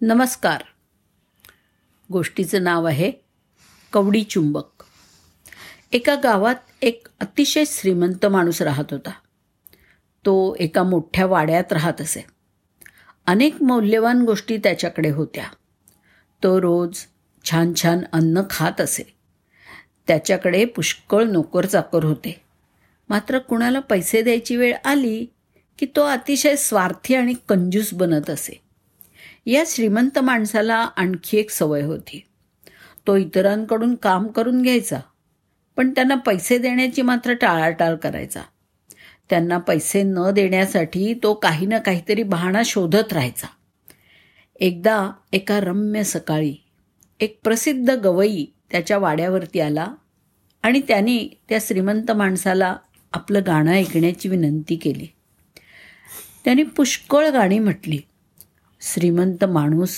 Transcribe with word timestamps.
नमस्कार. 0.00 0.62
गोष्टीचं 2.12 2.62
नाव 2.62 2.84
आहे 2.84 3.12
कवडी 3.92 4.22
चुंबक. 4.22 4.84
एका 5.92 6.14
गावात 6.14 6.54
एक 6.82 7.06
अतिशय 7.20 7.64
श्रीमंत 7.66 8.26
माणूस 8.26 8.62
राहत 8.62 8.84
होता. 8.90 9.10
तो 10.26 10.56
एका 10.60 10.82
मोठ्या 10.82 11.26
वाड्यात 11.26 11.72
राहत 11.72 12.00
असे. 12.00 12.24
अनेक 13.26 13.62
मौल्यवान 13.62 14.22
गोष्टी 14.22 14.56
त्याच्याकडे 14.56 15.10
होत्या. 15.10 15.44
तो 16.42 16.60
रोज 16.60 16.98
छान 17.50 17.72
छान 17.82 17.98
अन्न 18.12 18.42
खात 18.50 18.80
असे. 18.80 19.16
त्याच्याकडे 20.06 20.64
पुष्कळ 20.64 21.24
नोकर 21.24 21.66
चाकर 21.66 22.04
होते. 22.04 22.40
मात्र 23.08 23.38
कुणाला 23.38 23.80
पैसे 23.80 24.22
द्यायची 24.22 24.56
वेळ 24.56 24.76
आली 24.84 25.26
की 25.78 25.86
तो 25.96 26.02
अतिशय 26.02 26.56
स्वार्थी 26.56 27.14
आणि 27.14 27.34
कंजूस 27.48 27.94
बनत 27.94 28.30
असे. 28.30 28.65
या 29.46 29.64
श्रीमंत 29.66 30.18
माणसाला 30.18 30.74
आणखी 30.74 31.38
एक 31.38 31.50
सवय 31.50 31.82
होती. 31.82 32.22
तो 33.06 33.16
इतरांकडून 33.16 33.94
काम 33.94 34.26
करून 34.26 34.62
घ्यायचा 34.62 35.00
पण 35.76 35.90
त्यांना 35.90 36.14
पैसे 36.14 36.58
देण्याची 36.58 37.02
मात्र 37.02 37.34
टाळाटाळ 37.34 37.94
करायचा. 37.94 38.42
त्यांना 39.30 39.58
पैसे 39.58 40.02
न 40.02 40.18
देण्यासाठी 40.34 41.14
तो 41.22 41.34
काही 41.34 41.66
ना 41.66 41.78
काहीतरी 41.78 42.22
बहाणा 42.22 42.62
शोधत 42.64 43.12
राहायचा. 43.12 43.46
एकदा 44.60 45.10
एका 45.32 45.60
रम्य 45.60 46.02
सकाळी 46.02 46.54
एक 47.20 47.38
प्रसिद्ध 47.44 47.90
गवई 47.90 48.44
त्याच्या 48.70 48.98
वाड्यावरती 48.98 49.60
आला 49.60 49.94
आणि 50.62 50.80
त्याने 50.88 51.40
त्या 51.48 51.58
श्रीमंत 51.60 52.10
माणसाला 52.10 52.76
आपलं 53.12 53.40
गाणं 53.46 53.72
ऐकण्याची 53.72 54.28
विनंती 54.28 54.76
केली. 54.76 55.06
त्याने 56.44 56.62
पुष्कळ 56.62 57.28
गाणी 57.28 57.58
म्हटली. 57.58 57.98
श्रीमंत 58.80 59.44
माणूस 59.44 59.90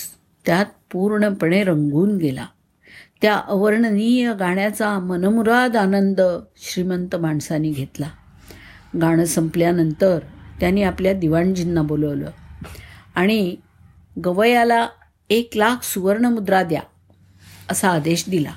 त्यात 0.47 0.67
पूर्णपणे 0.93 1.65
रंगून 1.65 2.17
गेला. 2.17 2.47
त्या 3.23 3.37
अवर्णनीय 3.37 4.35
गाण्याचा 4.35 4.99
मनमुराद 4.99 5.77
आनंद 5.77 6.21
श्रीमंत 6.57 7.17
माणसाने 7.17 7.71
घेतला. 7.71 8.11
गाणं 9.01 9.25
संपल्यानंतर 9.25 10.19
त्यांनी 10.61 10.83
आपल्या 10.83 11.13
दिवाणजींना 11.13 11.83
बोलवलं. 11.83 12.31
आणि 13.15 13.57
गवयाला 14.25 14.89
एक 15.31 15.51
लाख 15.57 15.85
सुवर्णमुद्रा 15.85 16.63
द्या 16.63 16.83
असा 17.71 17.91
आदेश 17.91 18.25
दिला. 18.29 18.53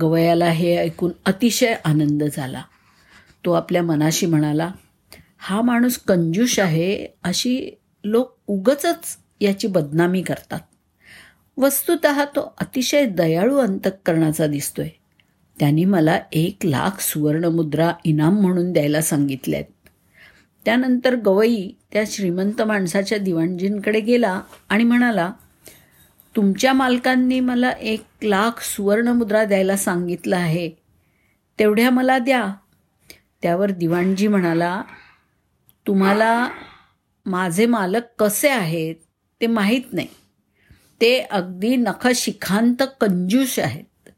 गवयाला 0.00 0.46
हे 0.46 0.76
ऐकून 0.76 1.10
अतिशय 1.26 1.74
आनंद 1.84 2.24
झाला. 2.32 2.62
तो 3.44 3.52
आपल्या 3.52 3.82
मनाशी 3.82 4.26
म्हणाला 4.26 4.70
हा 5.38 5.62
माणूस 5.62 5.98
कंजूष 5.98 6.58
आहे 6.58 7.06
अशी 7.22 7.78
लोक 8.06 8.36
उगच 8.46 8.86
याची 9.40 9.66
बदनामी 9.66 10.22
करतात. 10.22 10.60
वस्तुत 11.56 11.96
तो 12.04 12.54
अतिशय 12.60 13.04
दयाळू 13.04 13.56
अंतकरणाचा 13.56 14.46
दिसतोय. 14.46 14.88
त्यांनी 15.58 15.84
मला 15.84 16.20
एक 16.32 16.56
लाख 16.64 17.00
सुवर्णमुद्रा 17.00 17.92
इनाम 18.04 18.40
म्हणून 18.40 18.72
द्यायला 18.72 19.00
सांगितल्यात. 19.00 19.64
त्यानंतर 20.64 21.16
गवई 21.16 21.70
त्या 21.92 22.02
श्रीमंत 22.06 22.62
माणसाच्या 22.62 23.18
दिवाणजींकडे 23.18 24.00
गेला 24.00 24.40
आणि 24.68 24.84
म्हणाला 24.84 25.32
तुमच्या 26.36 26.72
मालकांनी 26.72 27.40
मला 27.40 27.70
एक 27.70 28.04
लाख 28.22 28.62
सुवर्णमुद्रा 28.62 29.44
द्यायला 29.44 29.76
सांगितलं 29.76 30.36
आहे. 30.36 30.70
तेवढ्या 31.58 31.90
मला 31.90 32.18
द्या. 32.18 32.54
त्यावर 33.42 33.70
दिवाणजी 33.70 34.28
म्हणाला 34.28 34.82
तुम्हाला 35.86 36.48
माझे 37.26 37.66
मालक 37.66 38.02
कसे 38.18 38.48
आहेत 38.48 38.94
ते 39.40 39.46
माहीत 39.46 39.92
नाही. 39.92 40.08
ते 41.00 41.18
अगदी 41.18 41.76
नखशिखांत 41.76 42.82
कंजूष 43.00 43.58
आहेत. 43.58 44.08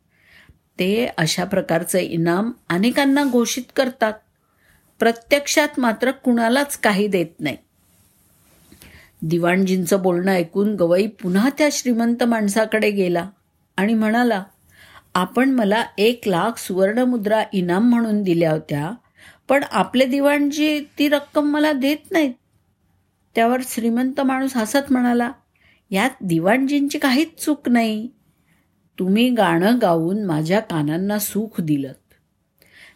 ते 0.79 1.07
अशा 1.19 1.45
प्रकारचं 1.45 1.99
इनाम 1.99 2.53
अनेकांना 2.69 3.25
घोषित 3.25 3.63
करतात. 3.77 4.13
प्रत्यक्षात 4.99 5.69
मात्र 5.79 6.11
कुणालाच 6.11 6.79
काही 6.79 7.07
देत 7.07 7.41
नाही. 7.41 7.57
दिवाणजींचं 9.23 10.03
बोलणं 10.03 10.33
ऐकून 10.33 10.75
गवई 10.75 11.07
पुन्हा 11.07 11.51
त्या 11.59 11.69
श्रीमंत 11.73 12.25
माणसाकडे 12.25 12.91
गेला 12.91 13.29
आणि 13.77 13.95
म्हणाला 13.95 14.45
आपण 15.15 15.51
मला 15.51 15.85
एक 15.99 16.21
लाख 16.27 16.59
सुवर्णमुद्रा 16.59 17.45
इनाम 17.53 17.91
म्हणून 17.91 18.23
दिल्या 18.23 18.53
होत्या 18.53 18.93
पण 19.49 19.65
आपले 19.71 20.05
दिवाणजी 20.05 20.81
ती 20.99 21.09
रक्कम 21.09 21.45
मला 21.45 21.73
देत 21.73 22.11
नाहीत. 22.11 22.35
त्यावर 23.39 23.61
श्रीमंत 23.69 24.21
माणूस 24.21 24.57
हसत 24.57 24.93
म्हणाला 24.93 25.33
यात 25.91 26.11
दिवाणजींची 26.21 26.99
काहीच 26.99 27.45
चूक 27.45 27.69
नाही. 27.69 28.09
तुम्ही 28.99 29.31
गाणं 29.31 29.79
गाऊन 29.83 30.25
माझ्या 30.25 30.61
कानांना 30.61 31.19
सुख 31.19 31.61
दिलं 31.61 31.93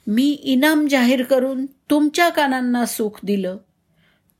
मी 0.06 0.30
इनाम 0.30 0.86
जाहीर 0.86 1.22
करून 1.22 1.66
तुमच्या 1.66 2.28
कानांना 2.28 2.86
सुख 2.86 3.10
दिलं. 3.24 3.56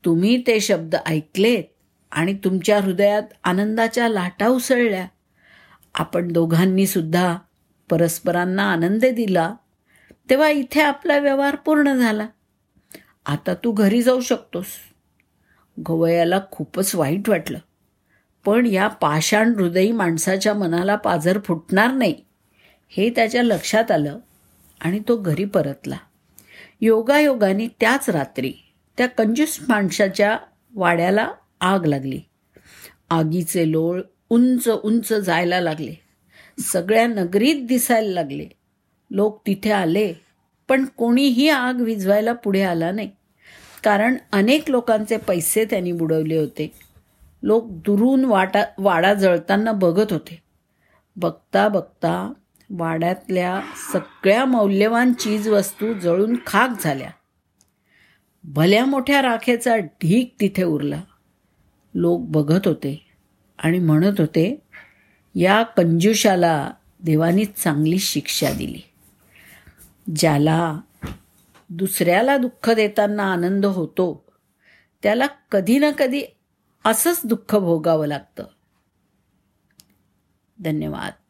तुम्ही 0.05 0.43
ते 0.47 0.59
शब्द 0.59 0.95
ऐकलेत 1.05 1.63
आणि 2.11 2.37
तुमच्या 2.43 2.79
हृदयात 2.81 3.23
आनंदाच्या 3.43 4.09
लाटा 4.09 4.47
उसळल्या. 4.47 5.07
आपण 5.95 6.31
दोघांनी 6.31 6.87
सुद्धा 6.87 7.37
परस्परांना 7.89 8.71
आनंद 8.71 9.05
दिला. 9.05 9.55
तेव्हा 10.29 10.49
इथे 10.49 10.81
आपला 10.81 11.17
व्यवहार 11.17 11.55
पूर्ण 11.55 11.93
झाला. 11.93 12.27
आता 13.25 13.53
तू 13.53 13.71
घरी 13.71 14.01
जाऊ 14.01 14.21
शकतोस. 14.21 14.67
घवयाला 15.79 16.39
खूपच 16.51 16.95
वाईट 16.95 17.29
वाटलं. 17.29 17.57
पण 18.45 18.65
या 18.65 18.87
पाषाण 18.87 19.53
हृदयी 19.53 19.91
माणसाच्या 19.91 20.53
मनाला 20.53 20.95
पाझर 20.95 21.39
फुटणार 21.39 21.91
नाही 21.91 22.15
हे 22.89 23.09
त्याच्या 23.09 23.43
लक्षात 23.43 23.91
आलं 23.91 24.19
आणि 24.81 24.99
तो 24.99 25.17
घरी 25.17 25.45
परतला. 25.45 25.97
योगायोगाने 26.81 27.67
त्याच 27.67 28.09
रात्री 28.09 28.53
त्या 28.97 29.07
कंजूस 29.07 29.59
माणसाच्या 29.69 30.37
वाड्याला 30.75 31.31
आग 31.61 31.85
लागली. 31.85 32.19
आगीचे 33.09 33.71
लोळ 33.71 34.01
उंच 34.29 34.69
उंच 34.83 35.13
जायला 35.13 35.61
लागले. 35.61 35.93
सगळ्या 36.59 37.07
नगरीत 37.07 37.65
दिसायला 37.67 38.11
लागले. 38.11 38.47
लोक 39.11 39.41
तिथे 39.47 39.71
आले 39.71 40.13
पण 40.69 40.85
कोणीही 40.85 41.49
आग 41.49 41.81
विझवायला 41.81 42.33
पुढे 42.33 42.61
आला 42.61 42.91
नाही. 42.91 43.11
कारण 43.83 44.15
अनेक 44.31 44.69
लोकांचे 44.69 45.17
पैसे 45.17 45.65
त्यांनी 45.65 45.91
बुडवले 45.91 46.37
होते. 46.37 46.71
लोक 47.43 47.65
दुरून 47.67 48.25
वाटा 48.25 48.63
वाडा 48.77 49.13
जळताना 49.13 49.71
बघत 49.71 50.13
होते. 50.13 50.41
बघता 51.15 51.67
बघता 51.67 52.33
वाड्यातल्या 52.69 53.61
सगळ्या 53.93 54.45
मौल्यवान 54.45 55.13
चीजवस्तू 55.13 55.93
जळून 55.93 56.35
खाक 56.47 56.69
झाल्या. 56.83 57.09
भल्या 58.43 58.85
मोठ्या 58.85 59.21
राखेचा 59.21 59.77
ढीक 59.77 60.35
तिथे 60.39 60.63
उरला. 60.63 61.01
लोक 61.93 62.21
बघत 62.21 62.67
होते 62.67 63.07
आणि 63.57 63.79
म्हणत 63.79 64.13
होते 64.17 64.61
या 65.35 65.63
कंजुषाला 65.63 66.71
देवानी 67.03 67.45
चांगली 67.45 67.99
शिक्षा 67.99 68.51
दिली. 68.51 68.81
ज्याला 70.15 70.79
दुसऱ्याला 71.75 72.37
दुःख 72.37 72.69
देताना 72.69 73.31
आनंद 73.31 73.65
होतो. 73.65 74.25
त्याला 75.03 75.25
कधी 75.25 75.79
ना 75.79 75.91
कधी 75.91 76.23
असंच 76.85 77.21
दुःख 77.23 77.55
भोगावं 77.55 78.07
लागतं. 78.07 78.45
धन्यवाद. 80.63 81.22